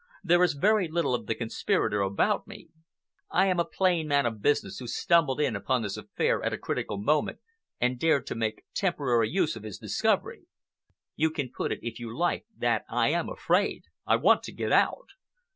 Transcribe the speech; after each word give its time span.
There 0.23 0.43
is 0.43 0.53
very 0.53 0.87
little 0.87 1.13
of 1.13 1.27
the 1.27 1.35
conspirator 1.35 2.01
about 2.01 2.47
me. 2.47 2.69
I 3.29 3.45
am 3.45 3.59
a 3.59 3.63
plain 3.65 4.07
man 4.07 4.25
of 4.25 4.41
business 4.41 4.79
who 4.79 4.87
stumbled 4.87 5.39
in 5.39 5.55
upon 5.55 5.83
this 5.83 5.95
affair 5.95 6.41
at 6.43 6.51
a 6.53 6.57
critical 6.57 6.97
moment 6.97 7.37
and 7.79 7.99
dared 7.99 8.25
to 8.25 8.33
make 8.33 8.63
temporary 8.73 9.29
use 9.29 9.55
of 9.55 9.61
his 9.61 9.77
discovery. 9.77 10.47
You 11.15 11.29
can 11.29 11.51
put 11.55 11.71
it, 11.71 11.81
if 11.83 11.99
you 11.99 12.17
like, 12.17 12.47
that 12.57 12.83
I 12.89 13.09
am 13.09 13.29
afraid. 13.29 13.83
I 14.07 14.15
want 14.15 14.41
to 14.45 14.51
get 14.51 14.71
out. 14.71 15.09